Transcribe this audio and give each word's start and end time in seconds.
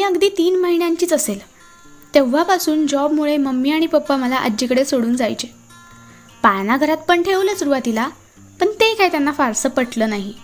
मी 0.00 0.04
अगदी 0.04 0.28
तीन 0.28 0.56
महिन्यांचीच 0.56 1.12
असेल. 1.12 1.38
तेव्हापासून 2.14 2.86
जॉबमुळे 2.86 3.36
मम्मी 3.36 3.70
आणि 3.70 3.86
पप्पा 3.86 4.16
मला 4.16 4.36
आजीकडे 4.36 4.84
सोडून 4.84 5.16
जायचे. 5.16 5.54
पाळणा 6.42 6.76
घरात 6.76 6.96
पण 6.96 7.22
ठेवलं 7.22 7.54
सुरुवातीला 7.54 8.08
पण 8.60 8.66
ते 8.68 8.94
काय 8.94 9.08
त्यांना 9.08 9.32
फारसं 9.32 9.68
पटलं 9.68 10.10
नाही. 10.10 10.34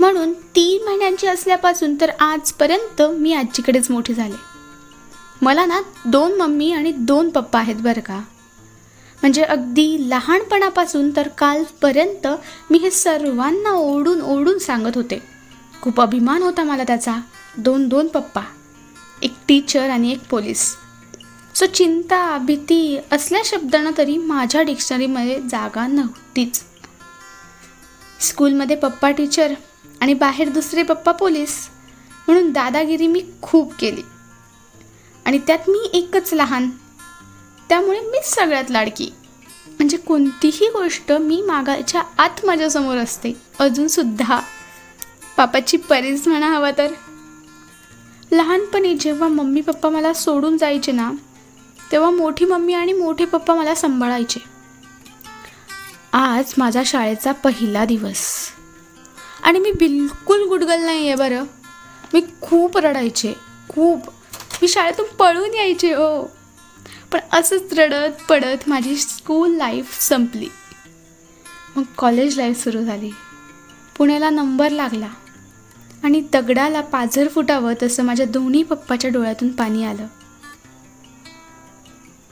म्हणून 0.00 0.32
तीन 0.32 0.84
महिन्यांची 0.84 1.26
असल्यापासून 1.26 1.94
तर 2.00 2.10
आजपर्यंत 2.20 3.02
मी 3.02 3.32
आजीकडेच 3.32 3.90
मोठी 3.90 4.14
झाले. 4.14 4.34
मला 5.42 5.66
ना 5.66 5.80
दोन 6.06 6.36
मम्मी 6.36 6.72
आणि 6.72 6.92
दोन 6.92 7.30
पप्पा 7.30 7.58
आहेत 7.58 7.76
बरं 7.76 8.00
का. 8.00 8.20
म्हणजे 9.20 9.42
अगदी 9.42 10.10
लहानपणापासून 10.10 11.16
तर 11.16 11.28
कालपर्यंत 11.28 12.26
मी 12.70 12.78
हे 12.78 12.90
सर्वांना 12.90 13.70
ओढून 13.70 14.20
ओढून 14.20 14.58
सांगत 14.58 14.92
होते. 14.94 15.22
खूप 15.82 16.00
अभिमान 16.00 16.42
होता 16.42 16.64
मला 16.64 16.82
त्याचा 16.82 17.16
दोन 17.56 17.88
दोन 17.88 18.06
पप्पा. 18.06 18.40
एक 19.26 19.34
टीचर 19.48 19.90
आणि 19.90 20.12
एक 20.12 20.28
पोलीस 20.30 20.76
सो 21.54 21.66
चिंता 21.66 22.38
भीती 22.38 22.98
असल्या 23.12 23.40
शब्दांना 23.44 23.90
तरी 23.98 24.16
माझ्या 24.18 24.62
डिक्शनरीमध्ये 24.62 25.40
जागा 25.50 25.86
नव्हतीच. 25.86 26.62
स्कूलमध्ये 28.20 28.76
पप्पा 28.76 29.10
टीचर 29.10 29.54
आणि 30.00 30.14
बाहेर 30.14 30.48
दुसरे 30.48 30.82
पप्पा 30.82 31.12
पोलीस 31.12 31.68
म्हणून 32.28 32.50
दादागिरी 32.52 33.06
मी 33.06 33.24
खूप 33.42 33.74
केली. 33.74 34.02
आणि 35.24 35.38
त्यात 35.38 35.68
मी 35.68 35.90
एकच 35.92 36.34
लहान. 36.34 36.70
त्यामुळे 37.68 38.00
मीच 38.00 38.34
सगळ्यात 38.34 38.70
लाडकी. 38.70 39.10
म्हणजे 39.66 39.96
कोणतीही 39.96 40.68
गोष्ट 40.68 41.12
मी 41.12 41.42
मागायच्या 41.42 42.02
आत 42.18 42.44
माझ्यासमोर 42.44 42.96
असते 42.96 43.32
अजूनसुद्धा 43.58 44.40
पापाची 45.36 45.76
परीज 45.76 46.28
म्हणा 46.28 46.50
हवा 46.50 46.70
तर. 46.78 46.92
लहानपणी 48.32 48.94
जेव्हा 48.94 49.28
मम्मी 49.28 49.60
पप्पा 49.60 49.88
मला 49.88 50.12
सोडून 50.12 50.58
जायचे 50.58 50.92
ना 50.92 51.12
तेव्हा 51.92 52.10
मोठी 52.10 52.44
मम्मी 52.44 52.74
आणि 52.74 52.92
मोठे 52.92 53.24
पप्पा 53.24 53.54
मला 53.54 53.74
सांभाळायचे. 53.74 54.40
आज 56.12 56.54
माझा 56.58 56.82
शाळेचा 56.86 57.32
पहिला 57.32 57.84
दिवस. 57.84 58.48
आणि 59.42 59.58
मी 59.58 59.72
बिलकुल 59.72 60.48
गुडगल 60.48 60.80
नाही 60.80 61.06
आहे 61.06 61.14
बरं. 61.14 61.44
मी 62.14 62.22
खूप 62.40 62.78
रडायचे 62.78 63.34
खूप. 63.68 64.10
मी 64.62 64.68
शाळेतून 64.68 65.06
पळून 65.06 65.54
यायचे 65.54 65.92
हो. 65.92 66.30
पण 67.12 67.18
असंच 67.32 67.78
रडत 67.78 68.12
पडत 68.28 68.68
माझी 68.68 68.96
स्कूल 68.96 69.56
लाईफ 69.56 70.02
संपली. 70.02 70.48
मग 71.76 71.82
कॉलेज 71.98 72.36
लाईफ 72.36 72.64
सुरू 72.64 72.84
झाली. 72.84 73.10
पुण्याला 73.98 74.30
नंबर 74.30 74.68
लागला. 74.68 75.08
आणि 76.02 76.20
दगडाला 76.32 76.80
पाझर 76.80 77.28
फुटावं 77.28 77.72
तसं 77.82 78.02
माझ्या 78.02 78.26
दोन्ही 78.26 78.62
पप्पाच्या 78.62 79.10
डोळ्यातून 79.10 79.48
पाणी 79.48 79.84
आलं. 79.84 80.06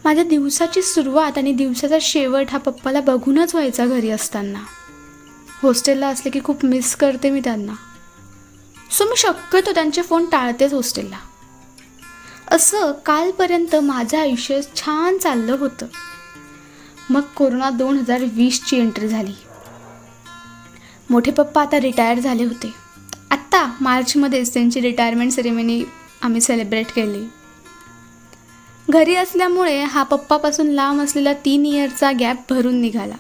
माझ्या 0.05 0.25
दिवसाची 0.25 0.83
सुरुवात 0.83 1.39
आणि 1.39 1.53
दिवसाचा 1.53 1.99
शेवट 2.01 2.47
हा 2.53 2.59
पप्पाला 2.59 3.01
बघूनच 3.01 3.55
व्हायचा 3.55 3.87
घरी 3.87 4.11
असताना. 4.11 4.59
हॉस्टेलला 5.63 6.09
असले 6.09 6.31
की 6.31 6.41
खूप 6.45 6.65
मिस 6.65 6.97
करते 6.97 7.31
मी 7.31 7.41
त्यांना. 7.41 7.73
सो 8.91 9.05
मी 9.05 9.15
शक्यतो 9.17 9.73
त्यांचे 9.73 10.03
फोन 10.03 10.25
टाळतेच 10.25 10.73
हॉस्टेलला. 10.73 11.17
असं 12.49 12.93
कालपर्यंत 12.93 13.77
माझं 13.77 14.19
आयुष्य 14.19 14.61
छान 14.77 15.19
चाललं 15.19 15.53
होतं. 15.53 15.87
मग 17.11 17.21
कोरोना 17.21 17.71
दोन 17.71 17.99
हजार 17.99 18.23
वीसची 18.33 18.77
एंट्री 18.77 19.09
झाली. 19.09 19.35
मोठे 21.11 21.31
पप्पा 21.31 21.63
आता 21.63 21.81
रिटायर 21.81 22.19
झाले 22.19 22.45
होते. 22.45 22.84
या 23.65 23.71
मार्चमध्येच 23.81 24.55
त्यांची 24.55 24.81
रिटायरमेंट 24.81 25.33
सेरेमनी 25.33 25.85
आम्ही 26.23 26.41
सेलिब्रेट 26.41 26.87
केली. 26.87 27.25
घरी 28.91 29.15
असल्यामुळे 29.15 29.83
हा 29.83 30.03
पप्पापासून 30.03 30.67
लांब 30.67 31.01
असलेला 31.01 31.33
तीन 31.33 31.67
इयरचा 31.67 32.11
गॅप 32.21 32.53
भरून 32.53 32.81
निघाला. 32.81 33.15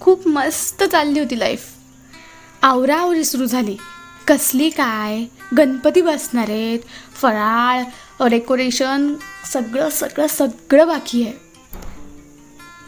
खूप 0.00 0.28
मस्त 0.28 0.84
चालली 0.84 1.20
होती 1.20 1.38
लाईफ 1.38 1.64
आवराआवरी 2.62 3.24
सुरू 3.24 3.44
झाली. 3.44 3.76
कसली 4.28 4.70
काय? 4.70 5.24
गणपती 5.58 6.02
बसणार 6.02 6.50
आहेत. 6.50 6.78
फराळ 7.22 7.82
डेकोरेशन 8.28 9.14
सगळं 9.52 9.90
सगळं 9.90 10.26
सगळं 10.26 10.86
बाकी 10.86 11.22
आहे. 11.22 11.32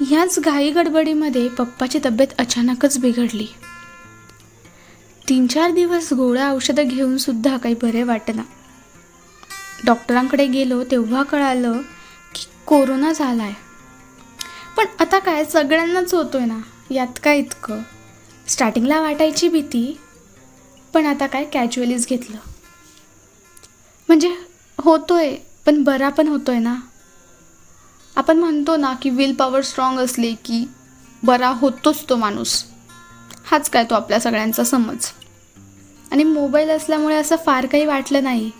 ह्याच 0.05 0.38
घाई 0.38 0.71
गडबडीमध्ये 0.71 1.49
पप्पाची 1.49 1.99
तब्येत 2.05 2.28
अचानकच 2.38 2.99
बिघडली. 2.99 3.47
तीन 5.31 5.47
चार 5.47 5.71
दिवस 5.71 6.13
गोळ्या 6.13 6.49
औषधं 6.51 6.89
घेऊन 6.89 7.17
सुद्धा 7.17 7.57
काही 7.57 7.75
बरे 7.83 8.03
वाटेना. 8.03 8.43
डॉक्टरांकडे 9.85 10.47
गेलो 10.47 10.83
तेव्हा 10.85 11.23
कळालं 11.23 11.81
की 12.35 12.47
कोरोना 12.67 13.13
झाला 13.13 13.43
आहे 13.43 13.55
पण 14.77 14.87
आता 15.01 15.19
काय? 15.19 15.45
सगळ्यांनाच 15.45 16.15
होतोय 16.15 16.45
ना. 16.45 16.59
यात 16.91 17.21
काय 17.23 17.39
इतकं? 17.39 17.83
स्टार्टिंगला 18.49 19.01
वाटायची 19.01 19.49
भीती 19.49 20.01
पण 20.95 21.07
आता 21.07 21.27
काय 21.27 21.45
कॅज्युअलीच 21.45 22.09
घेतलं. 22.09 22.37
म्हणजे 24.09 24.35
होतोय 24.79 25.35
पण 25.67 25.83
बरा 25.83 26.09
पण 26.09 26.29
होतोय 26.29 26.59
ना. 26.59 26.75
आपण 28.17 28.39
म्हणतो 28.39 28.77
ना 28.77 28.93
की 29.03 29.11
विल 29.11 29.35
पॉवर 29.35 29.61
स्ट्रॉंग 29.61 29.99
असले 29.99 30.35
की 30.35 30.65
बरा 31.23 31.49
होतोच 31.49 32.05
तो 32.09 32.17
माणूस. 32.17 32.65
हाच 33.45 33.71
काय 33.71 33.85
तो 33.85 33.95
आपल्या 33.95 34.21
सगळ्यांचा 34.21 34.65
समज. 34.65 35.07
आणि 36.10 36.25
मोबाईल 36.25 36.71
असल्यामुळे 36.71 37.16
असं 37.16 37.37
फार 37.47 37.66
काही 37.66 37.87
वाटलं 37.87 38.22
नाही. 38.22 38.50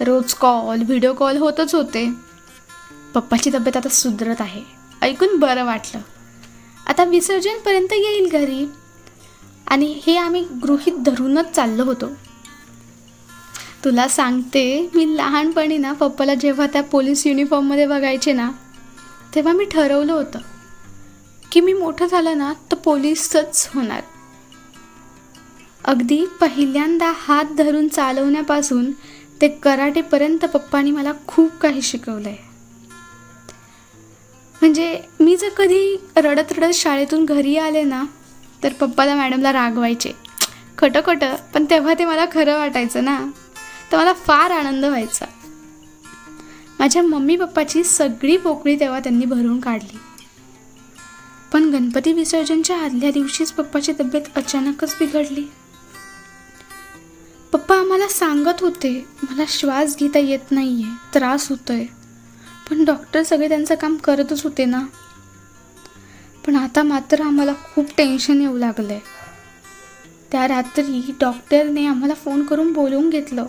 रोज 0.00 0.34
कॉल 0.34 0.82
व्हिडिओ 0.82 1.14
कॉल 1.14 1.36
होतच 1.36 1.74
होते. 1.74 2.12
पप्पाची 3.14 3.50
तब्येत 3.54 3.76
आता 3.76 3.88
सुधरत 3.88 4.40
आहे. 4.40 4.62
ऐकून 5.02 5.36
बरं 5.36 5.64
वाटलं. 5.64 6.00
आता 6.86 7.04
विसर्जनपर्यंत 7.04 7.92
येईल 7.92 8.30
घरी. 8.32 8.66
आणि 9.66 10.00
हे 10.06 10.16
आम्ही 10.16 10.46
गृहीत 10.62 10.92
धरूनच 10.92 11.50
चाललो 11.50 11.84
होतो. 11.84 12.06
तुला 13.84 14.08
सांगते 14.08 14.90
मी 14.94 15.16
लहानपणी 15.16 15.78
ना 15.78 15.92
पप्पाला 15.92 16.34
जेव्हा 16.34 16.66
त्या 16.66 16.82
पोलीस 16.82 17.26
युनिफॉर्ममध्ये 17.26 17.86
बघायचे 17.86 18.32
ना 18.32 18.50
तेव्हा 19.34 19.52
मी 19.52 19.64
ठरवलं 19.64 20.12
होतं. 20.12 20.38
की 21.52 21.60
मी 21.60 21.72
मोठं 21.72 22.06
झालं 22.06 22.38
ना 22.38 22.52
तर 22.52 22.76
पोलीसच 22.76 23.70
होणार. 23.74 24.00
अगदी 25.86 26.24
पहिल्यांदा 26.40 27.12
हात 27.16 27.44
धरून 27.58 27.88
चालवण्यापासून 27.88 28.90
ते 29.40 29.48
कराटेपर्यंत 29.48 30.44
पप्पानी 30.44 30.90
मला 30.90 31.12
खूप 31.26 31.50
काही 31.52 31.82
शिकवलं 31.82 32.28
आहे 32.28 32.44
म्हणजे 34.62 35.00
मी 35.20 35.36
जर 35.36 35.48
कधी 35.48 35.96
रडत 36.16 36.52
रडत 36.52 36.74
शाळेतून 36.74 37.24
घरी 37.24 37.56
आले 37.56 37.82
ना 37.82 38.04
तर 38.62 38.72
पप्पाला 38.72 39.14
मॅडमला 39.14 39.52
रागवायचे. 39.52 40.12
खटं 40.78 41.00
खटं 41.06 41.34
पण 41.54 41.64
तेव्हा 41.70 41.94
ते 41.94 42.04
मला 42.04 42.24
खरं 42.32 42.58
वाटायचं 42.58 43.04
ना. 43.04 43.30
तर 43.92 43.96
मला 43.96 44.12
फार 44.12 44.50
आनंद 44.50 44.84
व्हायचा. 44.84 45.26
माझ्या 46.78 47.02
मम्मी 47.02 47.36
पप्पाची 47.36 47.84
सगळी 47.84 48.36
पोकळी 48.36 48.80
तेव्हा 48.80 48.98
त्यांनी 48.98 49.24
भरून 49.24 49.60
काढली. 49.60 49.98
पण 51.52 51.70
गणपती 51.70 52.12
विसर्जनच्या 52.12 52.78
आदल्या 52.78 53.10
दिवशीच 53.10 53.52
पप्पाची 53.52 53.92
तब्येत 53.92 54.22
अचानकच 54.36 54.96
बिघडली. 54.98 55.44
पप्पा 57.56 57.78
आम्हाला 57.78 58.08
सांगत 58.08 58.60
होते. 58.60 59.06
मला 59.22 59.44
श्वास 59.48 59.96
घेता 59.96 60.18
येत 60.18 60.50
नाही 60.50 60.82
आहे 60.82 60.92
त्रास 61.14 61.48
होतोय. 61.48 61.84
पण 62.70 62.84
डॉक्टर 62.84 63.22
सगळे 63.22 63.48
त्यांचं 63.48 63.74
काम 63.74 63.96
करतच 63.96 64.44
होते 64.44 64.64
ना. 64.64 64.82
पण 66.46 66.56
आता 66.56 66.82
मात्र 66.82 67.22
आम्हाला 67.22 67.52
खूप 67.52 67.86
टेन्शन 67.96 68.40
येऊ 68.40 68.58
लागलं 68.58 68.92
आहे 68.92 69.00
त्या 70.32 70.48
रात्री 70.48 71.12
डॉक्टरने 71.20 71.86
आम्हाला 71.86 72.14
फोन 72.14 72.46
करून 72.46 72.72
बोलवून 72.72 73.10
घेतलं. 73.10 73.46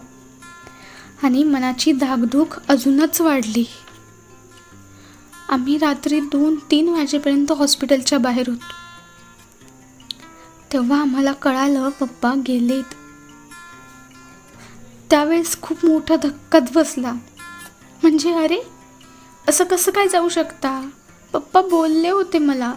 आणि 1.24 1.44
मनाची 1.44 1.92
धाकधूक 1.92 2.56
अजूनच 2.70 3.22
वाढली. 3.22 3.66
आम्ही 5.50 5.78
रात्री 5.78 6.20
दोन 6.20 6.56
तीन 6.72 6.90
वाजेपर्यंत 6.90 7.52
हॉस्पिटलच्या 7.52 8.20
बाहेर 8.20 8.50
होतो. 8.50 8.74
तेव्हा 10.74 11.02
आम्हाला 11.02 11.34
कळालं 11.34 11.90
पप्पा 11.90 12.34
गेलेत. 12.48 12.97
त्यावेळेस 15.10 15.62
खूप 15.62 15.86
मोठा 15.86 16.16
धक्काच 16.16 16.72
बसला. 16.76 17.12
म्हणजे 18.04 18.34
अरे 18.34 18.62
असं 19.50 19.64
कसं 19.64 19.92
काय 19.92 20.08
जाऊ 20.08 20.30
शकता? 20.30 20.90
पप्पा 21.34 21.62
बोलले 21.62 22.10
होते 22.10 22.38
मला 22.38 22.74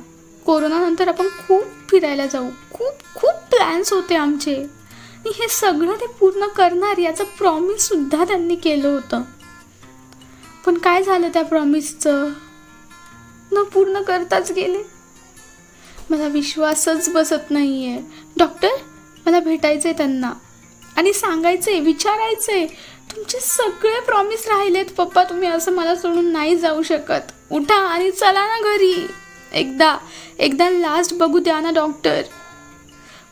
कोरोनानंतर 0.47 1.09
आपण 1.09 1.27
खूप 1.29 1.63
फिरायला 1.91 2.27
जाऊ. 2.27 2.49
खूप 2.73 2.93
खूप 3.15 3.31
प्लॅन्स 3.31 3.93
होते 3.93 4.15
आमचे. 4.15 4.55
आणि 5.21 5.31
हे 5.35 5.49
सगळं 5.49 5.95
ते 5.95 6.07
पूर्ण 6.07 6.47
करणार 6.47 6.99
याचं 6.99 7.25
प्रॉमिससुद्धा 7.25 8.25
त्यांनी 8.25 8.57
केलं 8.57 8.89
होतं. 8.89 9.23
पण 10.67 10.79
काय 10.79 11.03
झालं 11.03 11.29
त्या 11.29 11.43
प्रॉमिसचं 11.43 12.33
न 13.53 13.63
पूर्ण 13.63 14.03
करताच 14.03 14.53
गेले. 14.53 14.83
मला 16.11 16.27
विश्वासच 16.27 17.09
बसत 17.13 17.51
नाही 17.51 17.87
आहे 17.87 18.03
डॉक्टर 18.39 18.69
मला 19.27 19.41
भेटायचं 19.41 19.89
आहे 19.89 19.99
त्यांना. 19.99 20.33
आणि 21.01 21.13
सांगायचंय 21.13 21.79
विचारायचंय. 21.81 22.67
तुमचे 23.11 23.39
सगळे 23.41 24.01
प्रॉमिस 24.01 24.47
राहिलेत 24.49 24.87
पप्पा. 24.97 25.23
तुम्ही 25.25 25.49
असं 25.49 25.73
मला 25.73 25.95
सोडून 25.95 26.27
नाही 26.33 26.57
जाऊ 26.57 26.83
शकत. 26.83 27.33
उठा 27.51 27.75
आणि 27.75 28.11
चला 28.11 28.43
ना 28.47 28.61
घरी. 28.63 29.07
एकदा 29.53 29.97
एकदा 30.39 30.69
लास्ट 30.71 31.15
बघू 31.15 31.39
द्या 31.39 31.61
ना 31.61 31.71
डॉक्टर 31.71 32.23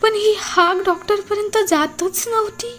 पण 0.02 0.14
ही 0.14 0.34
हाक 0.40 0.82
डॉक्टरपर्यंत 0.86 1.58
जातच 1.68 2.24
नव्हती. 2.28 2.74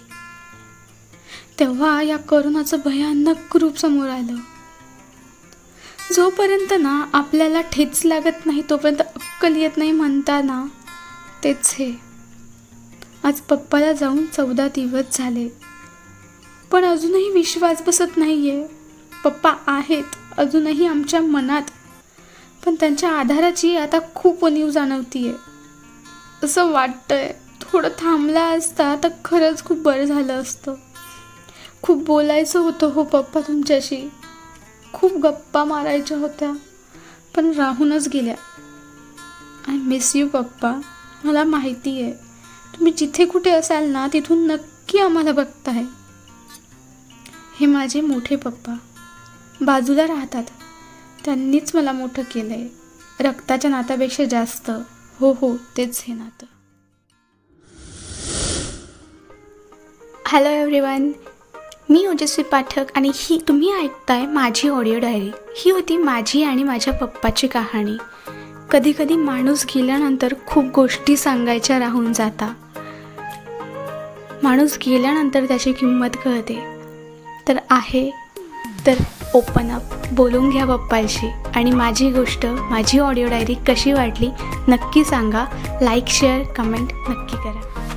तेव्हा 1.60 2.02
या 2.02 2.18
करोनाचं 2.18 2.78
भयानक 2.86 3.58
रूप 3.58 3.78
समोर 3.78 4.10
आलं. 4.10 4.36
जोपर्यंत 6.14 6.74
ना 6.80 7.06
आपल्याला 7.14 7.62
ठेच 7.62 8.06
लागत 8.06 8.46
नाही 8.46 8.64
तोपर्यंत 8.70 9.02
अक्कल 9.02 9.56
येत 9.56 9.78
नाही 9.78 9.92
म्हणताना 9.92 10.64
तेच 11.44 11.76
हे. 11.80 12.09
आज 13.24 13.40
पप्पाला 13.40 13.94
जाऊन 13.94 14.26
चौदा 14.26 14.68
दिवस 14.68 15.18
झाले. 15.18 15.48
पण 16.72 16.86
अजूनही 16.86 17.30
विश्वास 17.30 17.82
बसत 17.88 18.18
नाहीये. 18.18 18.68
पप्पा 19.24 19.56
आहेत 19.68 20.04
अजूनही 20.38 20.88
आमच्या 20.88 21.22
मनात. 21.22 21.62
पण 22.66 22.76
त्यांच्या 22.80 23.12
आधाराची 23.12 23.76
आता 23.78 23.98
खूप 24.16 24.46
उणीव 24.46 24.70
जाणवतीये. 24.70 25.34
असं 26.44 26.72
वाटतंय 26.72 27.34
थोडं 27.62 27.90
थांबला 27.90 28.44
असता 28.44 28.96
तर 29.04 29.10
खरंच 29.26 29.66
खूप 29.66 29.78
बरं 29.78 30.04
झालं 30.04 30.34
असतं. 30.34 30.74
खूप 31.82 32.06
बोलायचं 32.06 32.60
होतं 32.60 32.88
हो 32.88 33.04
पप्पा 33.04 33.42
तुमच्याशी. 33.42 34.10
खूप 34.94 35.12
गप्पा 35.12 35.64
मारायच्या 35.64 36.18
होत्या 36.18 36.52
पण 37.36 37.52
राहूनच 37.52 38.08
गेल्या. 38.08 38.36
आय 39.68 39.78
मिस 39.78 40.16
यू 40.16 40.28
पप्पा. 40.28 40.82
मला 41.24 41.44
माहिती 41.44 42.02
आहे 42.02 42.29
तुम्ही 42.80 42.94
जिथे 42.98 43.26
कुठे 43.26 43.50
असाल 43.50 43.90
ना 43.90 44.08
तिथून 44.14 44.48
नक्की 44.48 45.00
आम्हाला 45.00 45.32
बघताय. 45.32 45.84
हे 47.60 47.66
माझे 47.66 48.02
मोठे 48.02 48.36
पप्पा. 48.36 48.78
बाजूला 49.62 50.08
राहतात. 50.08 50.44
त्यांनीच 51.26 51.76
मला 51.76 51.92
मोठं 51.92 52.24
केलं 52.24 52.54
आहे 52.54 52.68
रक्ताच्या 53.20 53.72
नात्यापेक्षा 53.72 54.26
जास्त. 54.26 54.72
हो 55.20 55.32
हो 55.32 55.58
तेच 55.78 56.04
हे 56.08 56.14
नातं. 56.14 56.46
हॅलो 60.26 60.50
एव्हरीवन 60.50 61.12
मी 61.90 62.08
ओजस्वी 62.08 62.44
पाठक 62.44 62.86
आणि 62.96 63.12
ही 63.14 63.40
तुम्ही 63.48 63.74
ऐकताय 63.74 64.26
माझी 64.26 64.70
ऑडिओ 64.70 65.00
डायरी 65.00 65.32
ही 65.56 65.72
होती 65.72 65.98
माझी 65.98 66.44
आणि 66.44 66.64
माझ्या 66.64 66.94
पप्पाची 66.94 67.48
कहाणी. 67.48 67.98
कधी 68.72 68.94
कधी 68.98 69.16
माणूस 69.16 69.66
गेल्यानंतर 69.76 70.34
खूप 70.48 70.66
गोष्टी 70.66 71.18
सांगायच्या 71.18 71.80
राहून 71.80 72.14
जाता. 72.14 72.54
माणूस 74.44 74.78
गेल्यानंतर 74.86 75.46
त्याची 75.46 75.72
किंमत 75.72 76.10
कळते. 76.26 76.60
तर 77.48 77.58
आहे. 77.70 78.12
तर 78.86 78.94
ओपन 79.34 79.72
अप 79.72 79.82
बोलून 80.12 80.50
घ्या 80.50 80.66
पप्पाशी. 80.66 81.30
आणि 81.56 81.72
माझी 81.72 82.12
गोष्ट 82.12 82.46
माझी 82.46 83.00
ऑडिओ 83.00 83.30
डायरी 83.30 83.54
कशी 83.54 83.92
वाटली 83.92 84.30
नक्की 84.68 85.04
सांगा. 85.04 85.46
लाईक 85.82 86.08
शेअर 86.08 86.44
कमेंट 86.44 86.88
नक्की 87.10 87.38
करा. 87.38 87.89